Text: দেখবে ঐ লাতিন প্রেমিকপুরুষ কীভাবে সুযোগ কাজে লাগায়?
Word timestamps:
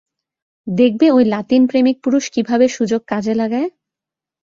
দেখবে 0.67 1.05
ঐ 1.11 1.19
লাতিন 1.25 1.61
প্রেমিকপুরুষ 1.67 2.23
কীভাবে 2.33 2.65
সুযোগ 2.67 3.01
কাজে 3.07 3.33
লাগায়? 3.33 3.69